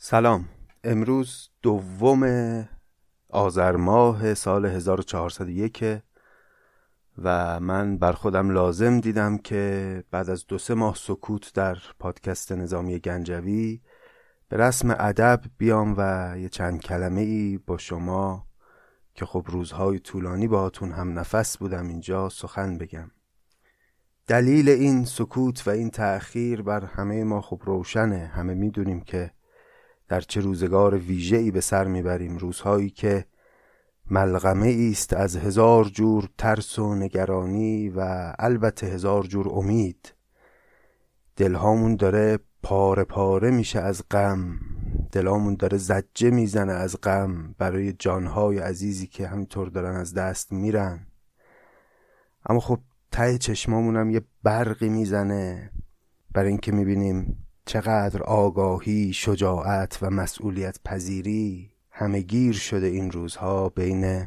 [0.00, 0.48] سلام.
[0.84, 2.24] امروز دوم
[3.28, 5.84] آذر ماه سال 1401
[7.18, 12.52] و من بر خودم لازم دیدم که بعد از دو سه ماه سکوت در پادکست
[12.52, 13.80] نظامی گنجوی
[14.48, 18.46] به رسم ادب بیام و یه چند کلمه ای با شما
[19.14, 23.10] که خب روزهای طولانی باهاتون هم نفس بودم اینجا سخن بگم.
[24.26, 28.26] دلیل این سکوت و این تأخیر بر همه ما خب روشنه.
[28.34, 29.37] همه می‌دونیم که
[30.08, 33.24] در چه روزگار ویژه‌ای به سر می‌بریم؟ روزهایی که
[34.10, 40.14] ملغمه است از هزار جور ترس و نگرانی و البته هزار جور امید.
[41.36, 44.60] دلهامون داره پاره پاره میشه از غم.
[45.12, 51.06] دلامون داره زجه می‌زنه از غم برای جانهای عزیزی که همینطور دارن از دست میرن.
[52.46, 52.78] اما خب
[53.12, 55.70] ته چشمامونم یه برقی می‌زنه.
[56.32, 64.26] برای اینکه می‌بینیم چقدر آگاهی، شجاعت و مسئولیت پذیری همه گیر شده این روزها بین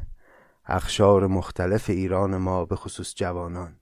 [0.65, 3.75] اخشار مختلف ایران ما به خصوص جوانان.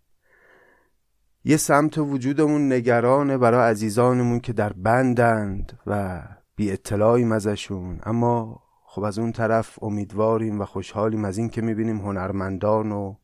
[1.44, 6.22] یه سمت وجودمون نگرانه برای عزیزانمون که در بندند و
[6.56, 8.00] بی اطلاعیم ازشون.
[8.04, 13.16] اما خب از اون طرف امیدواریم و خوشحالیم از این که می‌بینیم هنرمندان و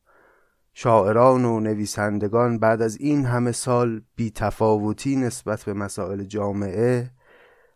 [0.77, 7.11] شاعران و نویسندگان بعد از این همه سال بی تفاوتی نسبت به مسائل جامعه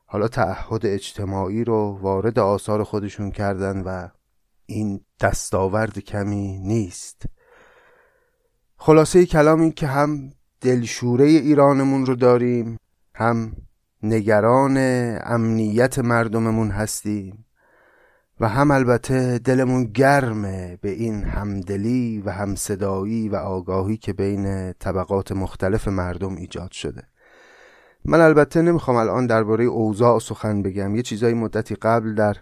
[0.06, 4.08] حالا تعهد اجتماعی رو وارد آثار خودشون کردن و
[4.66, 7.26] این دستاورد کمی نیست.
[8.78, 12.78] خلاصه کلام این که هم دلشوره ایرانمون رو داریم
[13.16, 13.52] هم
[14.04, 14.78] نگران
[15.24, 17.46] امنیت مردممون هستیم.
[18.40, 25.32] و هم البته دلمون گرمه به این همدلی و همصدایی و آگاهی که بین طبقات
[25.32, 27.04] مختلف مردم ایجاد شده.
[28.06, 30.96] من البته نمی‌خوام الان درباره اوضاع سخن بگم.
[30.96, 32.38] یه چیزایی مدتی قبل در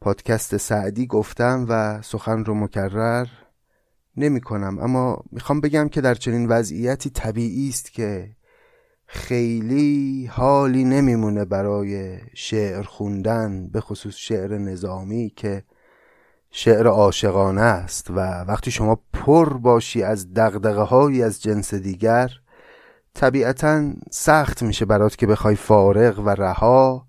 [0.00, 3.26] پادکست سعدی گفتم و سخن رو مکرر
[4.16, 8.30] نمی کنم اما می‌خوام بگم که در چنین وضعیتی طبیعی است که
[9.14, 15.62] خیلی حالی نمیمونه برای شعر خوندن به خصوص شعر نظامی که
[16.50, 18.14] شعر عاشقانه است و
[18.48, 22.30] وقتی شما پر باشی از دقدقه هایی از جنس دیگر
[23.14, 27.06] طبیعتا سخت میشه برات که بخوای فارغ و رها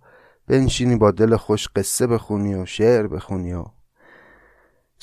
[0.47, 3.65] بنشینی با دل خوش قصه بخونی و شعر بخونی و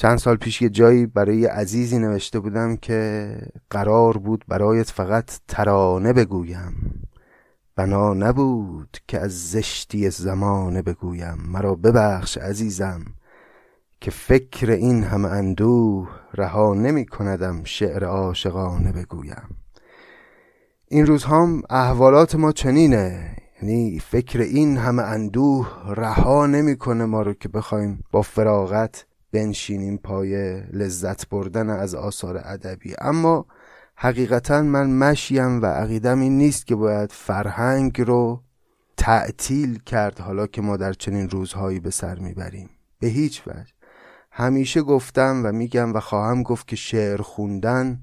[0.01, 3.31] چند سال پیش یه جایی برای عزیزی نوشته بودم که
[3.71, 7.03] قرار بود برایت فقط ترانه بگویم.
[7.77, 11.39] بنا نبود که از زشتی زمانه بگویم.
[11.49, 13.05] مرا ببخش عزیزم
[14.01, 19.57] که فکر این همه اندوه رها نمی کندم شعر عاشقانه بگویم.
[20.89, 23.37] این روزها احوالات ما چنینه.
[23.63, 30.61] یعنی فکر این همه اندوه رها نمی‌کنه ما رو که بخوایم با فراغت بنشینیم پای
[30.61, 32.95] لذت بردن از آثار ادبی.
[32.99, 33.47] اما
[33.97, 38.43] حقیقتا من مشیم و عقیدم این نیست که باید فرهنگ رو
[38.97, 42.71] تعطیل کرد حالا که ما در چنین روزهایی به سر می‌بریم.
[42.99, 43.73] به هیچ وجه.
[44.33, 48.01] همیشه گفتم و میگم و خواهم گفت که شعر خوندن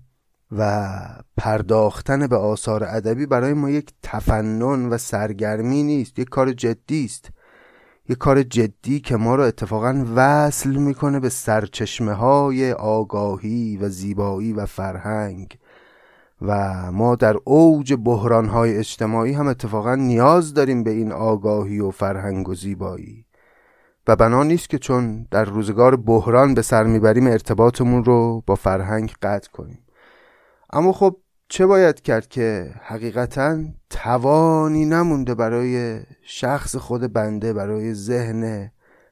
[0.52, 0.90] و
[1.38, 7.30] پرداختن به آثار ادبی برای ما یک تفنن و سرگرمی نیست یک کار جدی است.
[8.10, 14.54] یک کار جدی که ما رو اتفاقا وصل می‌کنه به سرچشمه های آگاهی و زیبایی
[14.54, 15.58] و فرهنگ.
[16.42, 21.92] و ما در اوج بحران های اجتماعی هم اتفاقا نیاز داریم به این آگاهی و
[21.92, 23.26] فرهنگ و زیبایی.
[24.08, 29.14] و بنا نیست که چون در روزگار بحران به سر می‌بریم ارتباطمون رو با فرهنگ
[29.22, 29.80] قطع کنیم.
[30.74, 31.18] اما خب
[31.50, 38.72] چه باید کرد که حقیقتا توانی نمونده برای شخص خود بنده برای ذهن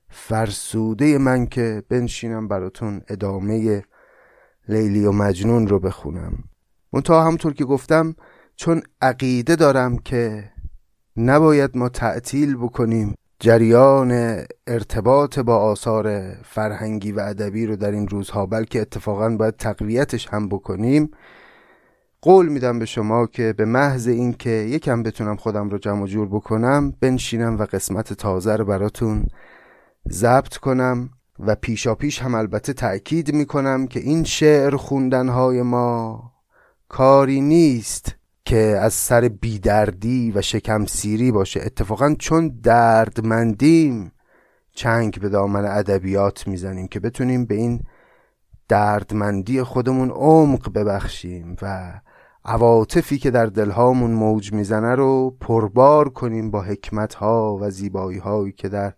[0.09, 3.84] فرسوده من که بنشینم براتون ادامه
[4.68, 6.44] لیلی و مجنون رو بخونم.
[6.94, 8.16] منتها همطور که گفتم
[8.56, 10.51] چون عقیده دارم که
[11.18, 18.45] نباید ما تعطیل بکنیم جریان ارتباط با آثار فرهنگی و ادبی رو در این روزها
[18.45, 21.12] بلکه اتفاقا باید تقویتش هم بکنیم
[22.25, 26.94] قول میدم به شما که به محض اینکه یکم بتونم خودم رو جمع جور بکنم
[27.00, 29.25] بنشینم و قسمت تازه رو براتون
[30.10, 36.24] ضبط کنم و پیشا پیش هم البته تأکید می‌کنم که این شعر خوندنهای ما
[36.89, 41.62] کاری نیست که از سر بیدردی و شکم سیری باشه.
[41.66, 44.12] اتفاقا چون دردمندیم
[44.72, 47.83] چنگ به دامن ادبیات می‌زنیم که بتونیم به این
[48.68, 51.94] دردمندی خودمون عمق ببخشیم و
[52.45, 58.69] عواطفی که در دلهامون موج می‌زنه رو پربار کنیم با حکمتها و زیبایی هایی که
[58.69, 58.94] در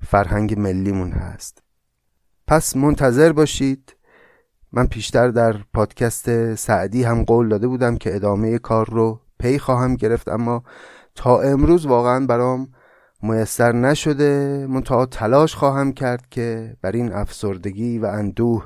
[0.00, 1.62] فرهنگ ملیمون هست.
[2.46, 3.96] پس منتظر باشید.
[4.72, 9.94] من پیشتر در پادکست سعدی هم قول داده بودم که ادامه کار رو پی خواهم
[9.94, 10.62] گرفت اما
[11.14, 12.68] تا امروز واقعا برام
[13.22, 14.66] میسر نشده.
[14.70, 18.64] منتها تلاش خواهم کرد که بر این افسردگی و اندوه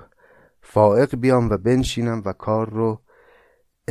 [0.63, 3.01] فائق بیام و بنشینم و کار رو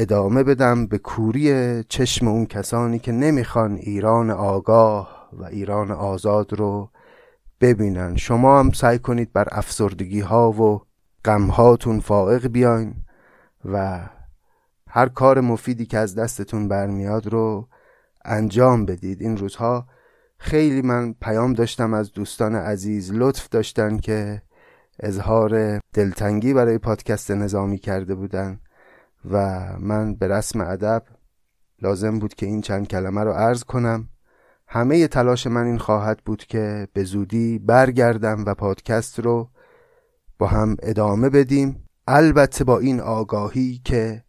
[0.02, 6.90] ادامه بدم به کوری چشم اون کسانی که نمی‌خوان ایران آگاه و ایران آزاد رو
[7.62, 8.16] ببینن.
[8.16, 10.82] شما هم سعی کنید بر افسردگی ها و
[11.26, 12.96] غم هاتون فائق بیاین
[13.66, 14.00] و
[14.88, 17.68] هر کار مفیدی که از دستتون برمیاد رو
[18.26, 19.22] انجام بدید.
[19.22, 19.88] این روزها
[20.38, 24.42] خیلی من پیام داشتم از دوستان عزیز لطف داشتن که
[25.00, 28.60] اظهار دلتنگی برای پادکست نظامی کرده بودن.
[29.32, 31.04] و من به رسم ادب
[31.82, 34.10] لازم بود که این چند کلمه رو عرض کنم.
[34.68, 39.50] همه تلاش من این خواهد بود که به زودی برگردم و پادکست رو
[40.40, 41.84] با هم ادامه بدیم.
[42.08, 44.24] البته با این آگاهی که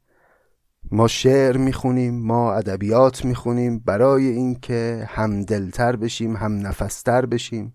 [0.90, 7.72] ما شعر می‌خونیم ما ادبیات می‌خونیم برای اینکه هم دلتر بشیم هم نفستر بشیم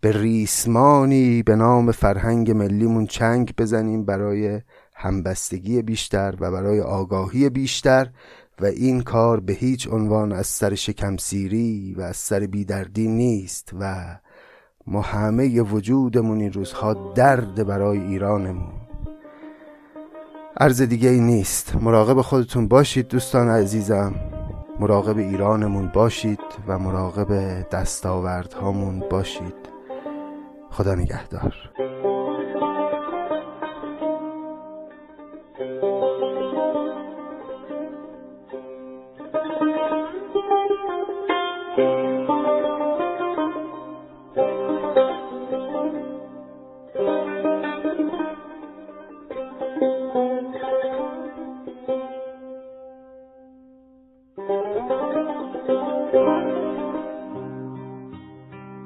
[0.00, 4.60] به ریسمانی به نام فرهنگ ملیمون چنگ بزنیم برای
[5.02, 8.10] همبستگی بیشتر و برای آگاهی بیشتر
[8.60, 14.16] و این کار به هیچ عنوان از سر شکمسیری و از سر بیدردی نیست و
[14.86, 18.72] ما همه وجودمون این روزها درد برای ایرانمون.
[20.60, 21.76] عرض دیگه ای نیست.
[21.80, 24.14] مراقب خودتون باشید دوستان عزیزم.
[24.80, 29.54] مراقب ایرانمون باشید و مراقب دستاوردهامون باشید.
[30.70, 31.54] خدا نگهدار.